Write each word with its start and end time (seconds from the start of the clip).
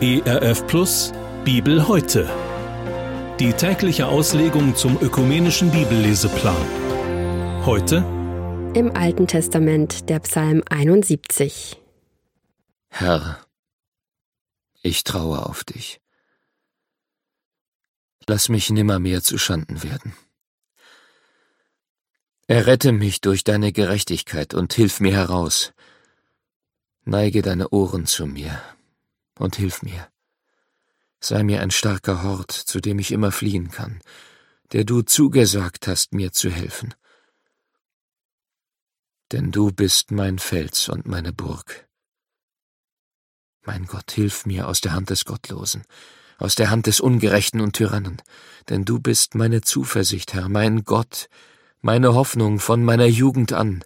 ERF 0.00 0.66
Plus 0.66 1.12
Bibel 1.44 1.88
heute. 1.88 2.30
Die 3.40 3.52
tägliche 3.52 4.06
Auslegung 4.06 4.76
zum 4.76 5.00
ökumenischen 5.00 5.70
Bibelleseplan. 5.70 6.56
Heute 7.66 7.96
im 8.74 8.94
Alten 8.94 9.26
Testament 9.26 10.08
der 10.08 10.20
Psalm 10.20 10.62
71. 10.68 11.80
Herr, 12.90 13.44
ich 14.82 15.02
traue 15.04 15.44
auf 15.44 15.64
dich. 15.64 16.00
Lass 18.26 18.48
mich 18.48 18.70
nimmermehr 18.70 19.22
zu 19.22 19.38
Schanden 19.38 19.82
werden. 19.82 20.14
Errette 22.46 22.92
mich 22.92 23.20
durch 23.20 23.42
deine 23.42 23.72
Gerechtigkeit 23.72 24.54
und 24.54 24.74
hilf 24.74 25.00
mir 25.00 25.12
heraus. 25.12 25.72
Neige 27.08 27.40
deine 27.40 27.70
Ohren 27.70 28.04
zu 28.04 28.26
mir 28.26 28.62
und 29.38 29.56
hilf 29.56 29.80
mir. 29.80 30.10
Sei 31.20 31.42
mir 31.42 31.62
ein 31.62 31.70
starker 31.70 32.22
Hort, 32.22 32.52
zu 32.52 32.80
dem 32.80 32.98
ich 32.98 33.12
immer 33.12 33.32
fliehen 33.32 33.70
kann, 33.70 34.02
der 34.72 34.84
du 34.84 35.00
zugesagt 35.00 35.88
hast, 35.88 36.12
mir 36.12 36.32
zu 36.32 36.50
helfen. 36.50 36.92
Denn 39.32 39.52
du 39.52 39.72
bist 39.72 40.10
mein 40.10 40.38
Fels 40.38 40.90
und 40.90 41.06
meine 41.06 41.32
Burg. 41.32 41.88
Mein 43.62 43.86
Gott, 43.86 44.10
hilf 44.10 44.44
mir 44.44 44.68
aus 44.68 44.82
der 44.82 44.92
Hand 44.92 45.08
des 45.08 45.24
Gottlosen, 45.24 45.84
aus 46.36 46.56
der 46.56 46.68
Hand 46.68 46.86
des 46.86 47.00
Ungerechten 47.00 47.62
und 47.62 47.72
Tyrannen, 47.72 48.20
denn 48.68 48.84
du 48.84 49.00
bist 49.00 49.34
meine 49.34 49.62
Zuversicht, 49.62 50.34
Herr, 50.34 50.50
mein 50.50 50.84
Gott, 50.84 51.30
meine 51.80 52.12
Hoffnung 52.12 52.60
von 52.60 52.84
meiner 52.84 53.06
Jugend 53.06 53.54
an. 53.54 53.82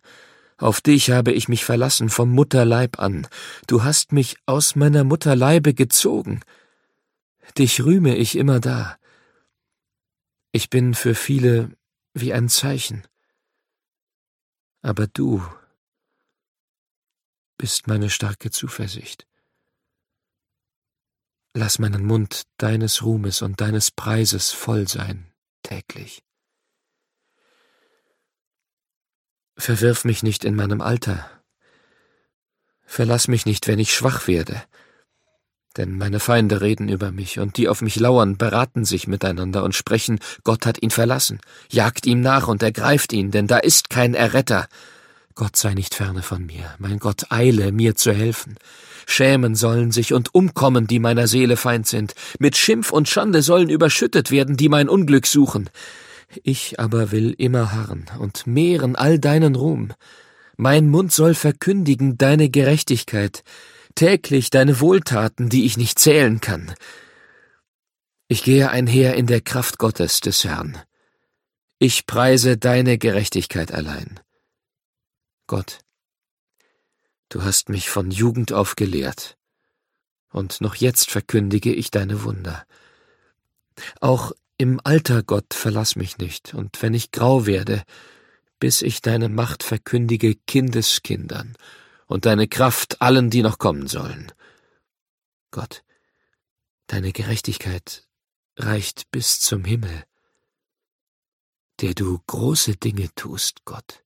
Auf 0.58 0.80
dich 0.80 1.10
habe 1.10 1.32
ich 1.32 1.48
mich 1.48 1.64
verlassen 1.64 2.08
vom 2.08 2.30
Mutterleib 2.30 2.98
an. 2.98 3.26
Du 3.66 3.82
hast 3.82 4.12
mich 4.12 4.36
aus 4.46 4.76
meiner 4.76 5.04
Mutterleibe 5.04 5.74
gezogen. 5.74 6.40
Dich 7.58 7.84
rühme 7.84 8.16
ich 8.16 8.36
immer 8.36 8.60
da. 8.60 8.96
Ich 10.52 10.70
bin 10.70 10.94
für 10.94 11.14
viele 11.14 11.70
wie 12.14 12.32
ein 12.32 12.48
Zeichen. 12.48 13.02
Aber 14.82 15.06
du 15.06 15.42
bist 17.58 17.86
meine 17.86 18.10
starke 18.10 18.50
Zuversicht. 18.50 19.26
Lass 21.54 21.78
meinen 21.78 22.04
Mund 22.04 22.42
deines 22.56 23.02
Ruhmes 23.02 23.42
und 23.42 23.60
deines 23.60 23.90
Preises 23.90 24.52
voll 24.52 24.88
sein 24.88 25.32
täglich. 25.62 26.22
Verwirf 29.56 30.04
mich 30.04 30.22
nicht 30.22 30.44
in 30.44 30.54
meinem 30.54 30.80
Alter. 30.80 31.28
Verlass 32.84 33.28
mich 33.28 33.46
nicht, 33.46 33.68
wenn 33.68 33.78
ich 33.78 33.94
schwach 33.94 34.26
werde. 34.26 34.62
Denn 35.76 35.96
meine 35.96 36.20
Feinde 36.20 36.60
reden 36.60 36.88
über 36.88 37.12
mich, 37.12 37.38
und 37.38 37.56
die 37.56 37.68
auf 37.68 37.80
mich 37.80 37.96
lauern, 37.96 38.36
beraten 38.36 38.84
sich 38.84 39.06
miteinander 39.06 39.64
und 39.64 39.74
sprechen, 39.74 40.18
Gott 40.44 40.66
hat 40.66 40.82
ihn 40.82 40.90
verlassen, 40.90 41.40
jagt 41.70 42.06
ihm 42.06 42.20
nach 42.20 42.48
und 42.48 42.62
ergreift 42.62 43.12
ihn, 43.12 43.30
denn 43.30 43.46
da 43.46 43.58
ist 43.58 43.88
kein 43.88 44.14
Erretter. 44.14 44.68
Gott 45.34 45.56
sei 45.56 45.72
nicht 45.72 45.94
ferne 45.94 46.22
von 46.22 46.44
mir, 46.44 46.74
mein 46.78 46.98
Gott 46.98 47.30
eile, 47.30 47.72
mir 47.72 47.94
zu 47.94 48.12
helfen. 48.12 48.56
Schämen 49.06 49.54
sollen 49.54 49.90
sich 49.90 50.12
und 50.12 50.34
umkommen, 50.34 50.86
die 50.86 50.98
meiner 50.98 51.26
Seele 51.26 51.56
Feind 51.56 51.86
sind, 51.86 52.14
mit 52.38 52.56
Schimpf 52.56 52.90
und 52.90 53.08
Schande 53.08 53.40
sollen 53.40 53.70
überschüttet 53.70 54.30
werden, 54.30 54.58
die 54.58 54.68
mein 54.68 54.90
Unglück 54.90 55.26
suchen. 55.26 55.70
Ich 56.42 56.80
aber 56.80 57.10
will 57.10 57.34
immer 57.36 57.72
harren 57.72 58.06
und 58.18 58.46
mehren 58.46 58.96
all 58.96 59.18
deinen 59.18 59.54
Ruhm. 59.54 59.92
Mein 60.56 60.88
Mund 60.88 61.12
soll 61.12 61.34
verkündigen 61.34 62.18
deine 62.18 62.50
Gerechtigkeit, 62.50 63.42
täglich 63.94 64.50
deine 64.50 64.80
Wohltaten, 64.80 65.48
die 65.48 65.64
ich 65.64 65.76
nicht 65.76 65.98
zählen 65.98 66.40
kann. 66.40 66.74
Ich 68.28 68.44
gehe 68.44 68.70
einher 68.70 69.14
in 69.16 69.26
der 69.26 69.40
Kraft 69.40 69.78
Gottes 69.78 70.20
des 70.20 70.44
Herrn. 70.44 70.78
Ich 71.78 72.06
preise 72.06 72.56
deine 72.56 72.96
Gerechtigkeit 72.96 73.72
allein. 73.72 74.20
Gott, 75.46 75.80
du 77.28 77.42
hast 77.42 77.68
mich 77.68 77.90
von 77.90 78.10
Jugend 78.10 78.52
auf 78.52 78.76
gelehrt, 78.76 79.36
und 80.30 80.60
noch 80.60 80.76
jetzt 80.76 81.10
verkündige 81.10 81.74
ich 81.74 81.90
deine 81.90 82.22
Wunder. 82.24 82.64
Auch 84.00 84.32
im 84.58 84.80
Alter, 84.84 85.22
Gott, 85.22 85.54
verlass 85.54 85.96
mich 85.96 86.18
nicht, 86.18 86.54
und 86.54 86.80
wenn 86.82 86.94
ich 86.94 87.10
grau 87.10 87.46
werde, 87.46 87.82
bis 88.58 88.82
ich 88.82 89.00
deine 89.00 89.28
Macht 89.28 89.62
verkündige 89.62 90.34
Kindeskindern 90.34 91.56
und 92.06 92.26
deine 92.26 92.46
Kraft 92.46 93.00
allen, 93.02 93.30
die 93.30 93.42
noch 93.42 93.58
kommen 93.58 93.88
sollen. 93.88 94.30
Gott, 95.50 95.82
deine 96.86 97.12
Gerechtigkeit 97.12 98.06
reicht 98.56 99.10
bis 99.10 99.40
zum 99.40 99.64
Himmel, 99.64 100.04
der 101.80 101.94
du 101.94 102.20
große 102.26 102.76
Dinge 102.76 103.12
tust, 103.14 103.64
Gott. 103.64 104.04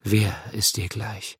Wer 0.00 0.34
ist 0.52 0.76
dir 0.76 0.88
gleich? 0.88 1.38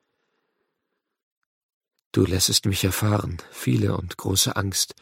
Du 2.12 2.24
lässest 2.24 2.66
mich 2.66 2.84
erfahren 2.84 3.38
viele 3.50 3.96
und 3.96 4.16
große 4.16 4.54
Angst, 4.54 4.94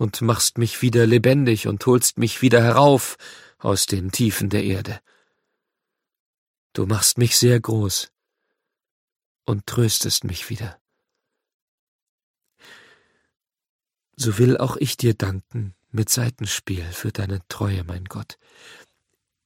und 0.00 0.22
machst 0.22 0.56
mich 0.56 0.80
wieder 0.80 1.06
lebendig 1.06 1.66
und 1.66 1.84
holst 1.84 2.16
mich 2.16 2.40
wieder 2.40 2.62
herauf 2.62 3.18
aus 3.58 3.84
den 3.84 4.10
Tiefen 4.10 4.48
der 4.48 4.64
Erde. 4.64 4.98
Du 6.72 6.86
machst 6.86 7.18
mich 7.18 7.36
sehr 7.36 7.60
groß 7.60 8.10
und 9.44 9.66
tröstest 9.66 10.24
mich 10.24 10.48
wieder. 10.48 10.80
So 14.16 14.38
will 14.38 14.56
auch 14.56 14.78
ich 14.78 14.96
dir 14.96 15.12
danken 15.12 15.74
mit 15.90 16.08
Seitenspiel 16.08 16.84
für 16.92 17.12
deine 17.12 17.46
Treue, 17.48 17.84
mein 17.84 18.06
Gott. 18.06 18.38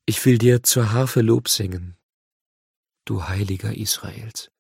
Ich 0.07 0.25
will 0.25 0.39
dir 0.39 0.63
zur 0.63 0.93
Harfe 0.93 1.23
Lob 1.23 1.49
singen, 1.49 1.97
du 3.05 3.25
Heiliger 3.27 3.77
Israels. 3.77 4.53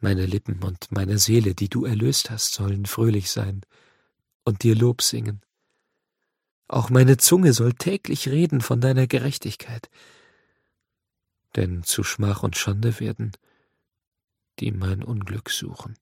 Meine 0.00 0.24
Lippen 0.24 0.62
und 0.62 0.90
meine 0.90 1.18
Seele, 1.18 1.54
die 1.54 1.68
du 1.68 1.84
erlöst 1.84 2.30
hast, 2.30 2.54
sollen 2.54 2.86
fröhlich 2.86 3.30
sein 3.30 3.60
und 4.44 4.62
dir 4.62 4.74
Lob 4.74 5.02
singen. 5.02 5.42
Auch 6.68 6.88
meine 6.88 7.18
Zunge 7.18 7.52
soll 7.52 7.74
täglich 7.74 8.28
reden 8.28 8.62
von 8.62 8.80
deiner 8.80 9.06
Gerechtigkeit, 9.06 9.90
denn 11.56 11.82
zu 11.82 12.02
Schmach 12.02 12.42
und 12.42 12.56
Schande 12.56 12.98
werden, 12.98 13.32
die 14.58 14.72
mein 14.72 15.02
Unglück 15.02 15.50
suchen. 15.50 15.96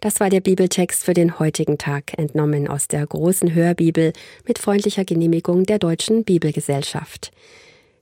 Das 0.00 0.18
war 0.18 0.30
der 0.30 0.40
Bibeltext 0.40 1.04
für 1.04 1.12
den 1.12 1.38
heutigen 1.38 1.76
Tag, 1.76 2.18
entnommen 2.18 2.66
aus 2.66 2.88
der 2.88 3.06
großen 3.06 3.54
Hörbibel 3.54 4.14
mit 4.46 4.58
freundlicher 4.58 5.04
Genehmigung 5.04 5.64
der 5.64 5.78
Deutschen 5.78 6.24
Bibelgesellschaft. 6.24 7.30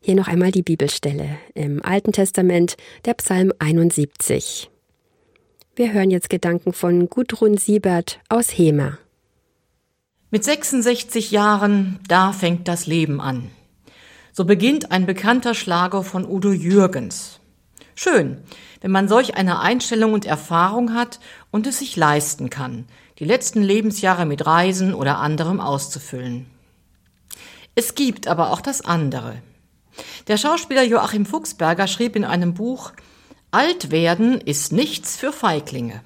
Hier 0.09 0.17
noch 0.17 0.29
einmal 0.29 0.53
die 0.53 0.63
Bibelstelle 0.63 1.37
im 1.53 1.85
Alten 1.85 2.13
Testament, 2.13 2.79
der 3.05 3.13
Psalm 3.13 3.53
71. 3.59 4.71
Wir 5.77 5.93
hören 5.93 6.11
jetzt 6.11 6.31
Gedanken 6.31 6.73
von 6.73 7.11
Gudrun 7.11 7.59
Siebert 7.59 8.19
aus 8.31 8.49
Hema. 8.57 8.97
Mit 10.31 10.45
66 10.45 11.31
Jahren, 11.31 12.01
da 12.09 12.33
fängt 12.33 12.69
das 12.69 12.87
Leben 12.87 13.21
an. 13.21 13.51
So 14.33 14.47
beginnt 14.47 14.93
ein 14.93 15.05
bekannter 15.05 15.53
Schlager 15.53 16.03
von 16.03 16.25
Udo 16.25 16.53
Jürgens. 16.53 17.41
Schön, 17.95 18.39
wenn 18.81 18.91
man 18.91 19.09
solch 19.09 19.35
eine 19.35 19.61
Einstellung 19.61 20.15
und 20.15 20.25
Erfahrung 20.25 20.95
hat 20.95 21.21
und 21.51 21.67
es 21.67 21.81
sich 21.81 21.97
leisten 21.97 22.49
kann, 22.49 22.87
die 23.19 23.27
letzten 23.27 23.61
Lebensjahre 23.61 24.25
mit 24.25 24.47
Reisen 24.47 24.95
oder 24.95 25.19
anderem 25.19 25.61
auszufüllen. 25.61 26.47
Es 27.75 27.95
gibt 27.95 28.27
aber 28.27 28.53
auch 28.53 28.63
das 28.63 28.81
andere. 28.81 29.43
Der 30.27 30.37
Schauspieler 30.37 30.83
Joachim 30.83 31.27
Fuchsberger 31.27 31.87
schrieb 31.87 32.17
in 32.17 32.25
einem 32.25 32.55
Buch, 32.55 32.93
Alt 33.51 33.91
werden 33.91 34.41
ist 34.41 34.73
nichts 34.73 35.17
für 35.17 35.33
Feiglinge. 35.33 36.03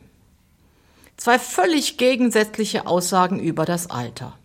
Zwei 1.16 1.38
völlig 1.38 1.98
gegensätzliche 1.98 2.86
Aussagen 2.86 3.40
über 3.40 3.64
das 3.64 3.90
Alter. 3.90 4.38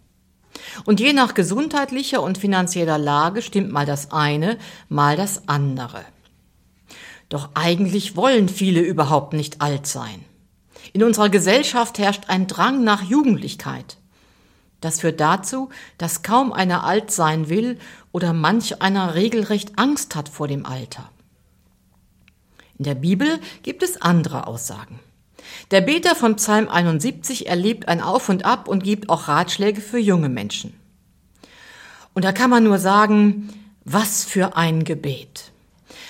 Und 0.86 1.00
je 1.00 1.14
nach 1.14 1.34
gesundheitlicher 1.34 2.22
und 2.22 2.38
finanzieller 2.38 2.98
Lage 2.98 3.42
stimmt 3.42 3.72
mal 3.72 3.86
das 3.86 4.12
eine, 4.12 4.58
mal 4.90 5.16
das 5.16 5.48
andere. 5.48 6.04
Doch 7.30 7.50
eigentlich 7.54 8.16
wollen 8.16 8.50
viele 8.50 8.82
überhaupt 8.82 9.34
nicht 9.34 9.62
alt 9.62 9.86
sein. 9.86 10.24
In 10.94 11.04
unserer 11.04 11.30
Gesellschaft 11.30 12.00
herrscht 12.00 12.24
ein 12.28 12.48
Drang 12.48 12.84
nach 12.84 13.04
Jugendlichkeit. 13.04 13.98
Das 14.82 15.02
führt 15.02 15.20
dazu, 15.20 15.70
dass 15.98 16.22
kaum 16.22 16.54
einer 16.54 16.84
alt 16.84 17.12
sein 17.12 17.50
will 17.50 17.80
oder 18.12 18.34
manch 18.34 18.82
einer 18.82 19.16
regelrecht 19.16 19.78
Angst 19.78 20.16
hat 20.16 20.30
vor 20.30 20.48
dem 20.48 20.66
Alter. 20.66 21.10
In 22.78 22.86
der 22.86 22.96
Bibel 22.96 23.40
gibt 23.64 23.82
es 23.82 24.02
andere 24.02 24.46
Aussagen. 24.46 25.00
Der 25.72 25.82
Beter 25.82 26.16
von 26.16 26.36
Psalm 26.36 26.70
71 26.70 27.48
erlebt 27.48 27.88
ein 27.88 28.02
Auf 28.02 28.30
und 28.30 28.46
Ab 28.46 28.68
und 28.68 28.84
gibt 28.84 29.10
auch 29.10 29.28
Ratschläge 29.28 29.82
für 29.82 29.98
junge 29.98 30.30
Menschen. 30.30 30.74
Und 32.14 32.26
da 32.26 32.32
kann 32.32 32.50
man 32.50 32.64
nur 32.64 32.80
sagen, 32.80 33.50
was 33.84 34.26
für 34.26 34.56
ein 34.56 34.84
Gebet. 34.84 35.52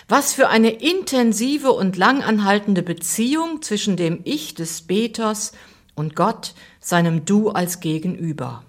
Was 0.09 0.33
für 0.33 0.47
eine 0.47 0.69
intensive 0.69 1.71
und 1.71 1.97
langanhaltende 1.97 2.81
Beziehung 2.81 3.61
zwischen 3.61 3.97
dem 3.97 4.21
Ich 4.23 4.55
des 4.55 4.83
Beters 4.83 5.51
und 5.97 6.15
Gott, 6.15 6.53
seinem 6.79 7.25
Du 7.25 7.49
als 7.49 7.79
Gegenüber. 7.79 8.63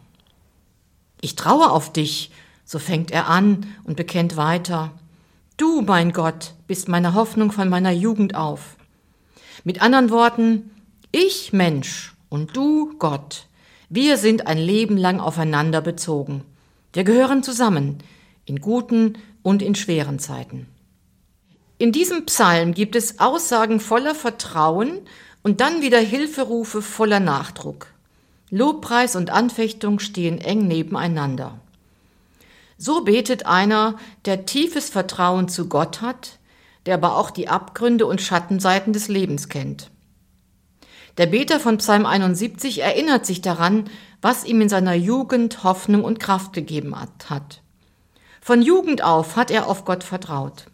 Ich 1.21 1.37
traue 1.37 1.71
auf 1.71 1.93
dich, 1.93 2.33
so 2.65 2.79
fängt 2.79 3.11
er 3.11 3.29
an 3.29 3.67
und 3.85 3.97
bekennt 3.97 4.37
weiter. 4.37 4.93
Du, 5.59 5.83
mein 5.83 6.13
Gott, 6.13 6.55
bist 6.67 6.89
meine 6.89 7.13
Hoffnung 7.15 7.53
von 7.53 7.69
meiner 7.69 7.93
Jugend 7.93 8.35
auf. 8.35 8.77
Mit 9.63 9.83
anderen 9.83 10.11
Worten, 10.11 10.71
ich 11.13 11.53
Mensch 11.53 12.15
und 12.31 12.57
du 12.57 12.97
Gott, 12.99 13.47
wir 13.91 14.17
sind 14.17 14.47
ein 14.47 14.59
Leben 14.59 14.97
lang 14.97 15.21
aufeinander 15.21 15.83
bezogen. 15.83 16.45
Wir 16.95 17.05
gehören 17.05 17.43
zusammen, 17.43 17.99
in 18.47 18.61
guten 18.61 19.19
und 19.43 19.61
in 19.61 19.75
schweren 19.75 20.19
Zeiten. 20.19 20.67
In 21.77 21.93
diesem 21.93 22.25
Psalm 22.25 22.73
gibt 22.73 22.97
es 22.97 23.19
Aussagen 23.19 23.81
voller 23.81 24.15
Vertrauen 24.15 25.01
und 25.43 25.61
dann 25.61 25.83
wieder 25.83 25.99
Hilferufe 25.99 26.83
voller 26.83 27.21
Nachdruck. 27.21 27.89
Lobpreis 28.51 29.17
und 29.17 29.31
Anfechtung 29.31 29.99
stehen 29.99 30.39
eng 30.39 30.67
nebeneinander. 30.67 31.59
So 32.79 33.05
betet 33.05 33.47
einer, 33.47 33.97
der 34.25 34.47
tiefes 34.47 34.89
Vertrauen 34.89 35.49
zu 35.49 35.69
Gott 35.69 36.01
hat, 36.01 36.39
der 36.87 36.95
aber 36.95 37.17
auch 37.17 37.31
die 37.31 37.49
Abgründe 37.49 38.07
und 38.07 38.23
Schattenseiten 38.23 38.93
des 38.93 39.09
Lebens 39.09 39.49
kennt. 39.49 39.91
Der 41.19 41.27
Beter 41.27 41.59
von 41.59 41.79
Psalm 41.79 42.07
71 42.07 42.81
erinnert 42.81 43.27
sich 43.27 43.43
daran, 43.43 43.91
was 44.23 44.45
ihm 44.45 44.61
in 44.61 44.69
seiner 44.69 44.95
Jugend 44.95 45.65
Hoffnung 45.65 46.05
und 46.05 46.21
Kraft 46.21 46.53
gegeben 46.53 46.95
hat. 46.97 47.61
Von 48.41 48.63
Jugend 48.63 49.03
auf 49.03 49.35
hat 49.35 49.51
er 49.51 49.67
auf 49.67 49.85
Gott 49.85 50.05
vertraut. 50.05 50.67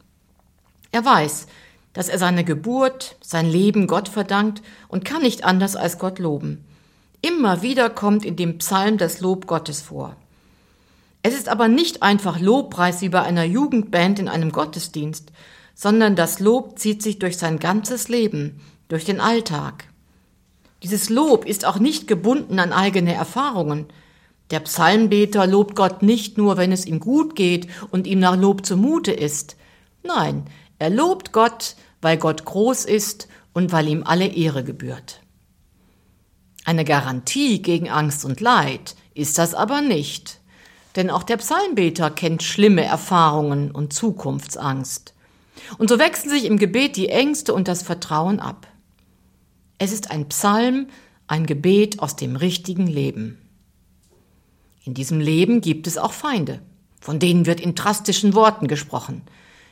Er 0.92 1.04
weiß, 1.04 1.46
dass 1.94 2.08
er 2.08 2.18
seine 2.18 2.44
Geburt, 2.44 3.16
sein 3.22 3.48
Leben 3.48 3.86
Gott 3.86 4.08
verdankt 4.08 4.62
und 4.88 5.04
kann 5.04 5.22
nicht 5.22 5.44
anders 5.44 5.76
als 5.76 5.98
Gott 5.98 6.18
loben. 6.18 6.64
Immer 7.22 7.62
wieder 7.62 7.88
kommt 7.88 8.24
in 8.26 8.36
dem 8.36 8.58
Psalm 8.58 8.98
das 8.98 9.20
Lob 9.20 9.46
Gottes 9.46 9.80
vor. 9.80 10.16
Es 11.22 11.34
ist 11.34 11.48
aber 11.48 11.68
nicht 11.68 12.02
einfach 12.02 12.38
Lobpreis 12.38 13.00
wie 13.00 13.08
bei 13.08 13.22
einer 13.22 13.44
Jugendband 13.44 14.18
in 14.18 14.28
einem 14.28 14.52
Gottesdienst, 14.52 15.32
sondern 15.74 16.16
das 16.16 16.38
Lob 16.38 16.78
zieht 16.78 17.02
sich 17.02 17.18
durch 17.18 17.38
sein 17.38 17.58
ganzes 17.58 18.08
Leben, 18.08 18.60
durch 18.88 19.06
den 19.06 19.20
Alltag. 19.20 19.86
Dieses 20.82 21.08
Lob 21.08 21.46
ist 21.46 21.64
auch 21.64 21.78
nicht 21.78 22.08
gebunden 22.08 22.58
an 22.58 22.74
eigene 22.74 23.14
Erfahrungen. 23.14 23.86
Der 24.50 24.60
Psalmbeter 24.60 25.46
lobt 25.46 25.74
Gott 25.74 26.02
nicht 26.02 26.36
nur, 26.36 26.58
wenn 26.58 26.72
es 26.72 26.84
ihm 26.84 27.00
gut 27.00 27.34
geht 27.36 27.68
und 27.90 28.06
ihm 28.06 28.18
nach 28.18 28.36
Lob 28.36 28.66
zumute 28.66 29.12
ist. 29.12 29.56
Nein, 30.02 30.44
er 30.78 30.90
lobt 30.90 31.32
Gott, 31.32 31.76
weil 32.00 32.16
Gott 32.18 32.44
groß 32.44 32.84
ist 32.84 33.28
und 33.52 33.72
weil 33.72 33.88
ihm 33.88 34.04
alle 34.04 34.26
Ehre 34.26 34.64
gebührt. 34.64 35.20
Eine 36.64 36.84
Garantie 36.84 37.60
gegen 37.62 37.90
Angst 37.90 38.24
und 38.24 38.40
Leid 38.40 38.96
ist 39.14 39.38
das 39.38 39.54
aber 39.54 39.80
nicht, 39.80 40.40
denn 40.96 41.10
auch 41.10 41.22
der 41.22 41.36
Psalmbeter 41.36 42.10
kennt 42.10 42.42
schlimme 42.42 42.84
Erfahrungen 42.84 43.70
und 43.70 43.92
Zukunftsangst. 43.92 45.14
Und 45.78 45.88
so 45.88 45.98
wechseln 45.98 46.30
sich 46.30 46.44
im 46.44 46.58
Gebet 46.58 46.96
die 46.96 47.08
Ängste 47.08 47.54
und 47.54 47.68
das 47.68 47.82
Vertrauen 47.82 48.40
ab. 48.40 48.66
Es 49.78 49.92
ist 49.92 50.10
ein 50.10 50.28
Psalm, 50.28 50.88
ein 51.26 51.46
Gebet 51.46 52.00
aus 52.00 52.16
dem 52.16 52.36
richtigen 52.36 52.86
Leben. 52.86 53.38
In 54.84 54.94
diesem 54.94 55.20
Leben 55.20 55.60
gibt 55.60 55.86
es 55.86 55.96
auch 55.96 56.12
Feinde, 56.12 56.60
von 57.00 57.18
denen 57.18 57.46
wird 57.46 57.60
in 57.60 57.74
drastischen 57.74 58.34
Worten 58.34 58.68
gesprochen. 58.68 59.22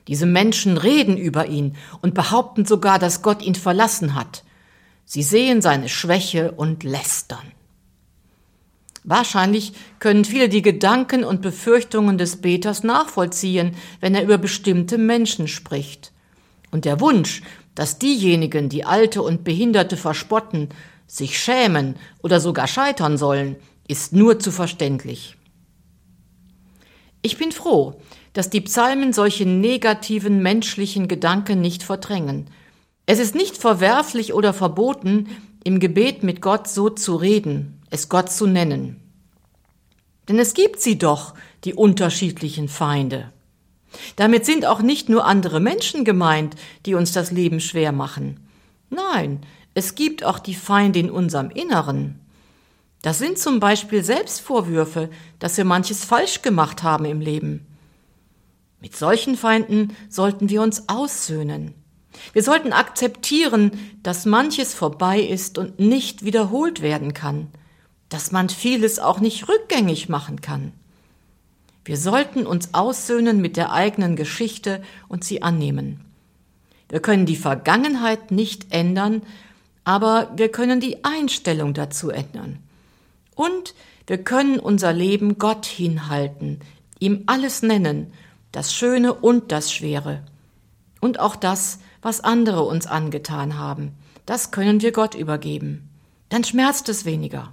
Diese 0.09 0.27
Menschen 0.27 0.77
reden 0.77 1.17
über 1.17 1.47
ihn 1.47 1.77
und 2.01 2.15
behaupten 2.15 2.65
sogar, 2.65 2.99
dass 2.99 3.23
Gott 3.23 3.43
ihn 3.43 3.55
verlassen 3.55 4.15
hat. 4.15 4.45
Sie 5.05 5.23
sehen 5.23 5.63
seine 5.63 5.89
Schwäche 5.89 6.53
und 6.53 6.85
lästern. 6.85 7.53
Wahrscheinlich 9.05 9.73
können 9.99 10.25
viele 10.25 10.49
die 10.49 10.63
Gedanken 10.63 11.25
und 11.25 11.43
Befürchtungen 11.43 12.19
des 12.19 12.41
Beters 12.41 12.85
nachvollziehen, 12.85 13.77
wenn 14.01 14.15
er 14.15 14.23
über 14.23 14.39
bestimmte 14.39 14.97
Menschen 14.97 15.49
spricht. 15.49 16.13
Und 16.71 16.85
der 16.85 17.01
Wunsch, 17.01 17.43
dass 17.75 17.99
diejenigen, 17.99 18.69
die 18.69 18.85
Alte 18.85 19.23
und 19.23 19.45
Behinderte 19.45 19.97
verspotten, 19.97 20.69
sich 21.07 21.39
schämen 21.39 21.97
oder 22.23 22.41
sogar 22.41 22.69
scheitern 22.69 23.19
sollen, 23.19 23.57
ist 23.89 24.13
nur 24.13 24.39
zu 24.39 24.51
verständlich. 24.51 25.37
Ich 27.23 27.37
bin 27.39 27.53
froh, 27.53 28.01
dass 28.33 28.51
die 28.51 28.61
Psalmen 28.63 29.13
solche 29.13 29.47
negativen 29.47 30.43
menschlichen 30.43 31.09
Gedanken 31.09 31.61
nicht 31.61 31.83
verdrängen. 31.83 32.49
Es 33.07 33.19
ist 33.19 33.35
nicht 33.35 33.57
verwerflich 33.57 34.33
oder 34.33 34.53
verboten, 34.53 35.29
im 35.65 35.81
Gebet 35.81 36.23
mit 36.23 36.41
Gott 36.41 36.69
so 36.69 36.91
zu 36.91 37.17
reden, 37.17 37.81
es 37.91 38.09
Gott 38.09 38.31
zu 38.31 38.47
nennen. 38.47 39.01
Denn 40.29 40.39
es 40.39 40.55
gibt 40.55 40.81
sie 40.81 40.99
doch, 40.99 41.35
die 41.65 41.75
unterschiedlichen 41.75 42.69
Feinde. 42.69 43.31
Damit 44.17 44.47
sind 44.47 44.67
auch 44.67 44.81
nicht 44.81 45.09
nur 45.09 45.25
andere 45.25 45.61
Menschen 45.61 46.05
gemeint, 46.05 46.57
die 46.87 46.95
uns 46.95 47.13
das 47.13 47.31
Leben 47.31 47.61
schwer 47.61 47.93
machen. 47.93 48.41
Nein, 48.91 49.41
es 49.75 49.95
gibt 49.95 50.25
auch 50.25 50.39
die 50.39 50.55
Feinde 50.55 50.99
in 50.99 51.11
unserem 51.11 51.51
Inneren. 51.51 52.21
Das 53.03 53.19
sind 53.19 53.39
zum 53.39 53.59
Beispiel 53.61 54.05
Selbstvorwürfe, 54.05 55.11
dass 55.39 55.57
wir 55.57 55.65
manches 55.65 56.05
falsch 56.05 56.43
gemacht 56.43 56.83
haben 56.83 57.05
im 57.05 57.21
Leben. 57.21 57.67
Mit 58.83 58.97
solchen 58.97 59.37
Feinden 59.37 59.97
sollten 60.09 60.51
wir 60.51 60.61
uns 60.61 60.89
aussöhnen. 60.89 61.73
Wir 62.33 62.43
sollten 62.43 62.73
akzeptieren, 62.73 63.71
dass 64.03 64.27
manches 64.27 64.75
vorbei 64.75 65.21
ist 65.21 65.57
und 65.57 65.79
nicht 65.79 66.25
wiederholt 66.25 66.83
werden 66.83 67.15
kann, 67.15 67.47
dass 68.09 68.33
man 68.33 68.49
vieles 68.49 68.99
auch 68.99 69.21
nicht 69.21 69.49
rückgängig 69.49 70.09
machen 70.09 70.41
kann. 70.41 70.73
Wir 71.85 71.97
sollten 71.97 72.45
uns 72.45 72.75
aussöhnen 72.75 73.41
mit 73.41 73.57
der 73.57 73.73
eigenen 73.73 74.17
Geschichte 74.17 74.83
und 75.09 75.23
sie 75.23 75.43
annehmen. 75.43 76.05
Wir 76.89 77.01
können 77.01 77.25
die 77.25 77.37
Vergangenheit 77.37 78.33
nicht 78.33 78.73
ändern, 78.73 79.23
aber 79.85 80.33
wir 80.37 80.51
können 80.51 80.81
die 80.81 81.05
Einstellung 81.05 81.73
dazu 81.73 82.11
ändern. 82.11 82.59
Und 83.37 83.75
wir 84.09 84.19
können 84.19 84.59
unser 84.59 84.93
Leben 84.93 85.39
Gott 85.39 85.67
hinhalten, 85.67 86.61
ihm 86.99 87.23
alles 87.27 87.63
nennen, 87.63 88.13
das 88.53 88.75
Schöne 88.75 89.15
und 89.15 89.51
das 89.51 89.73
Schwere. 89.73 90.23
Und 91.01 91.19
auch 91.19 91.37
das, 91.37 91.81
was 92.01 92.21
andere 92.21 92.63
uns 92.63 92.87
angetan 92.87 93.59
haben, 93.59 93.93
das 94.27 94.51
können 94.51 94.83
wir 94.83 94.93
Gott 94.93 95.15
übergeben. 95.15 95.89
Dann 96.29 96.45
schmerzt 96.45 96.89
es 96.89 97.05
weniger. 97.05 97.53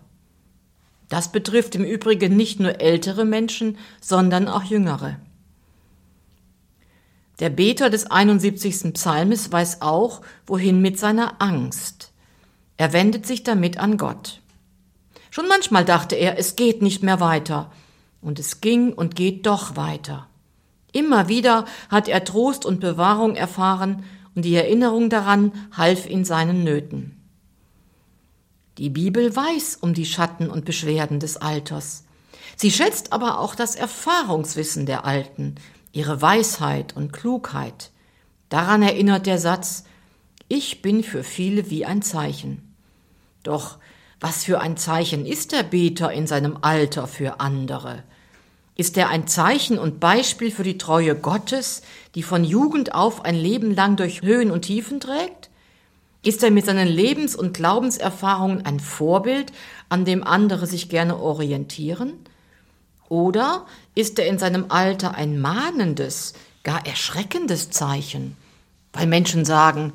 Das 1.09 1.31
betrifft 1.31 1.75
im 1.75 1.83
Übrigen 1.83 2.35
nicht 2.37 2.59
nur 2.59 2.79
ältere 2.79 3.25
Menschen, 3.25 3.77
sondern 3.99 4.47
auch 4.47 4.63
jüngere. 4.63 5.17
Der 7.39 7.49
Beter 7.49 7.89
des 7.89 8.11
71. 8.11 8.93
Psalmes 8.93 9.51
weiß 9.51 9.81
auch, 9.81 10.21
wohin 10.45 10.81
mit 10.81 10.99
seiner 10.99 11.41
Angst. 11.41 12.11
Er 12.77 12.93
wendet 12.93 13.25
sich 13.25 13.43
damit 13.43 13.77
an 13.79 13.97
Gott. 13.97 14.41
Schon 15.31 15.47
manchmal 15.47 15.85
dachte 15.85 16.15
er, 16.15 16.37
es 16.37 16.55
geht 16.55 16.81
nicht 16.81 17.01
mehr 17.01 17.19
weiter. 17.19 17.71
Und 18.21 18.39
es 18.39 18.61
ging 18.61 18.93
und 18.93 19.15
geht 19.15 19.45
doch 19.45 19.75
weiter. 19.75 20.28
Immer 20.91 21.27
wieder 21.27 21.65
hat 21.89 22.07
er 22.07 22.23
Trost 22.23 22.65
und 22.65 22.79
Bewahrung 22.79 23.35
erfahren, 23.35 24.03
und 24.35 24.45
die 24.45 24.55
Erinnerung 24.55 25.09
daran 25.09 25.51
half 25.75 26.05
in 26.05 26.23
seinen 26.23 26.63
Nöten. 26.63 27.19
Die 28.77 28.89
Bibel 28.89 29.35
weiß 29.35 29.79
um 29.81 29.93
die 29.93 30.05
Schatten 30.05 30.49
und 30.49 30.63
Beschwerden 30.63 31.19
des 31.19 31.35
Alters. 31.35 32.05
Sie 32.55 32.71
schätzt 32.71 33.11
aber 33.11 33.39
auch 33.39 33.55
das 33.55 33.75
Erfahrungswissen 33.75 34.85
der 34.85 35.03
Alten, 35.03 35.55
ihre 35.91 36.21
Weisheit 36.21 36.95
und 36.95 37.11
Klugheit. 37.11 37.91
Daran 38.47 38.81
erinnert 38.81 39.25
der 39.25 39.39
Satz, 39.39 39.83
ich 40.47 40.81
bin 40.81 41.03
für 41.03 41.23
viele 41.23 41.69
wie 41.69 41.85
ein 41.85 42.01
Zeichen. 42.01 42.73
Doch 43.43 43.77
was 44.19 44.45
für 44.45 44.59
ein 44.61 44.77
Zeichen 44.77 45.25
ist 45.25 45.51
der 45.51 45.63
Beter 45.63 46.11
in 46.11 46.27
seinem 46.27 46.57
Alter 46.61 47.07
für 47.07 47.39
andere? 47.39 48.03
Ist 48.79 48.95
er 48.95 49.09
ein 49.09 49.27
Zeichen 49.27 49.77
und 49.77 49.99
Beispiel 49.99 50.51
für 50.51 50.63
die 50.63 50.77
Treue 50.77 51.13
Gottes, 51.13 51.81
die 52.15 52.23
von 52.23 52.45
Jugend 52.45 52.95
auf 52.95 53.25
ein 53.25 53.35
Leben 53.35 53.75
lang 53.75 53.97
durch 53.97 54.21
Höhen 54.21 54.51
und 54.51 54.61
Tiefen 54.61 55.01
trägt? 55.01 55.49
Ist 56.23 56.41
er 56.43 56.49
mit 56.49 56.65
seinen 56.65 56.87
Lebens- 56.87 57.35
und 57.35 57.53
Glaubenserfahrungen 57.53 58.65
ein 58.65 58.79
Vorbild, 58.79 59.51
an 59.89 60.05
dem 60.05 60.23
andere 60.23 60.65
sich 60.65 60.87
gerne 60.87 61.17
orientieren? 61.17 62.13
Oder 63.09 63.65
ist 63.95 64.17
er 64.17 64.27
in 64.27 64.39
seinem 64.39 64.67
Alter 64.69 65.13
ein 65.13 65.41
mahnendes, 65.41 66.31
gar 66.63 66.87
erschreckendes 66.87 67.71
Zeichen? 67.71 68.37
Weil 68.93 69.07
Menschen 69.07 69.43
sagen, 69.43 69.91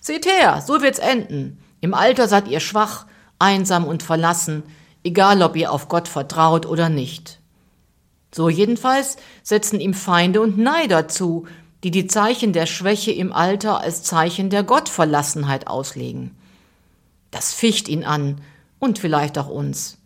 seht 0.00 0.26
her, 0.26 0.62
so 0.64 0.80
wird's 0.80 1.00
enden. 1.00 1.58
Im 1.80 1.92
Alter 1.92 2.28
seid 2.28 2.46
ihr 2.46 2.60
schwach, 2.60 3.06
einsam 3.40 3.84
und 3.84 4.04
verlassen, 4.04 4.62
egal 5.02 5.42
ob 5.42 5.56
ihr 5.56 5.72
auf 5.72 5.88
Gott 5.88 6.06
vertraut 6.06 6.66
oder 6.66 6.88
nicht. 6.88 7.37
So 8.30 8.48
jedenfalls 8.48 9.16
setzen 9.42 9.80
ihm 9.80 9.94
Feinde 9.94 10.40
und 10.40 10.58
Neider 10.58 11.08
zu, 11.08 11.46
die 11.84 11.90
die 11.90 12.06
Zeichen 12.06 12.52
der 12.52 12.66
Schwäche 12.66 13.12
im 13.12 13.32
Alter 13.32 13.80
als 13.80 14.02
Zeichen 14.02 14.50
der 14.50 14.64
Gottverlassenheit 14.64 15.66
auslegen. 15.66 16.36
Das 17.30 17.52
ficht 17.52 17.88
ihn 17.88 18.04
an 18.04 18.40
und 18.78 18.98
vielleicht 18.98 19.38
auch 19.38 19.48
uns. 19.48 19.98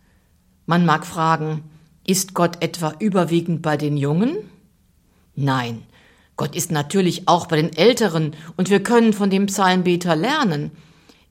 Man 0.65 0.85
mag 0.85 1.05
fragen, 1.05 1.63
ist 2.05 2.33
Gott 2.33 2.61
etwa 2.61 2.93
überwiegend 2.99 3.61
bei 3.61 3.77
den 3.77 3.97
Jungen? 3.97 4.37
Nein, 5.35 5.83
Gott 6.35 6.55
ist 6.55 6.71
natürlich 6.71 7.27
auch 7.27 7.47
bei 7.47 7.57
den 7.57 7.75
Älteren 7.75 8.35
und 8.57 8.69
wir 8.69 8.83
können 8.83 9.13
von 9.13 9.29
dem 9.29 9.47
Psalmbeter 9.47 10.15
lernen. 10.15 10.71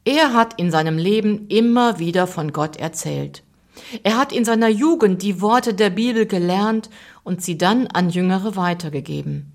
Er 0.04 0.32
hat 0.32 0.58
in 0.58 0.70
seinem 0.70 0.98
Leben 0.98 1.46
immer 1.48 1.98
wieder 1.98 2.26
von 2.26 2.52
Gott 2.52 2.76
erzählt. 2.76 3.42
Er 4.02 4.16
hat 4.16 4.32
in 4.32 4.44
seiner 4.44 4.68
Jugend 4.68 5.22
die 5.22 5.40
Worte 5.40 5.74
der 5.74 5.90
Bibel 5.90 6.26
gelernt 6.26 6.90
und 7.24 7.42
sie 7.42 7.58
dann 7.58 7.86
an 7.86 8.10
Jüngere 8.10 8.56
weitergegeben. 8.56 9.52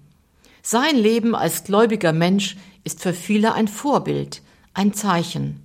Sein 0.62 0.98
Leben 0.98 1.36
als 1.36 1.64
gläubiger 1.64 2.14
Mensch 2.14 2.58
ist 2.84 3.02
für 3.02 3.14
viele 3.14 3.54
ein 3.54 3.68
Vorbild, 3.68 4.42
ein 4.74 4.94
Zeichen. 4.94 5.64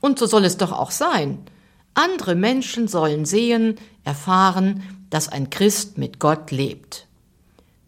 Und 0.00 0.18
so 0.18 0.26
soll 0.26 0.44
es 0.44 0.56
doch 0.56 0.72
auch 0.72 0.90
sein. 0.90 1.38
Andere 1.94 2.34
Menschen 2.34 2.88
sollen 2.88 3.24
sehen, 3.24 3.76
erfahren, 4.04 4.82
dass 5.10 5.28
ein 5.28 5.50
Christ 5.50 5.98
mit 5.98 6.18
Gott 6.18 6.50
lebt. 6.50 7.06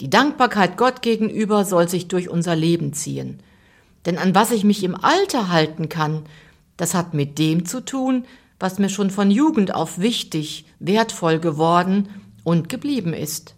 Die 0.00 0.10
Dankbarkeit 0.10 0.76
Gott 0.76 1.02
gegenüber 1.02 1.64
soll 1.64 1.88
sich 1.88 2.08
durch 2.08 2.28
unser 2.28 2.54
Leben 2.54 2.92
ziehen. 2.92 3.40
Denn 4.06 4.16
an 4.16 4.34
was 4.34 4.52
ich 4.52 4.64
mich 4.64 4.84
im 4.84 4.94
Alter 4.94 5.50
halten 5.50 5.88
kann, 5.88 6.24
das 6.76 6.94
hat 6.94 7.14
mit 7.14 7.38
dem 7.38 7.66
zu 7.66 7.84
tun, 7.84 8.24
was 8.58 8.78
mir 8.78 8.88
schon 8.88 9.10
von 9.10 9.30
Jugend 9.30 9.74
auf 9.74 9.98
wichtig, 9.98 10.64
wertvoll 10.78 11.38
geworden 11.38 12.08
und 12.44 12.68
geblieben 12.68 13.12
ist. 13.12 13.54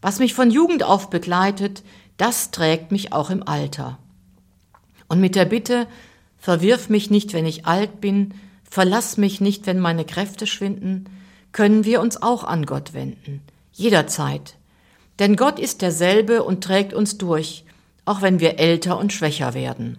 Was 0.00 0.18
mich 0.18 0.34
von 0.34 0.50
Jugend 0.50 0.82
auf 0.82 1.10
begleitet, 1.10 1.82
das 2.16 2.50
trägt 2.50 2.92
mich 2.92 3.12
auch 3.12 3.30
im 3.30 3.46
Alter. 3.46 3.98
Und 5.08 5.20
mit 5.20 5.36
der 5.36 5.44
Bitte, 5.44 5.86
verwirf 6.38 6.88
mich 6.88 7.10
nicht, 7.10 7.32
wenn 7.32 7.46
ich 7.46 7.66
alt 7.66 8.00
bin, 8.00 8.34
verlass 8.68 9.16
mich 9.16 9.40
nicht, 9.40 9.66
wenn 9.66 9.78
meine 9.78 10.04
Kräfte 10.04 10.46
schwinden, 10.46 11.04
können 11.52 11.84
wir 11.84 12.00
uns 12.00 12.20
auch 12.20 12.44
an 12.44 12.66
Gott 12.66 12.94
wenden, 12.94 13.42
jederzeit. 13.72 14.56
Denn 15.18 15.36
Gott 15.36 15.58
ist 15.58 15.82
derselbe 15.82 16.42
und 16.42 16.64
trägt 16.64 16.94
uns 16.94 17.18
durch, 17.18 17.64
auch 18.04 18.22
wenn 18.22 18.40
wir 18.40 18.58
älter 18.58 18.98
und 18.98 19.12
schwächer 19.12 19.54
werden. 19.54 19.98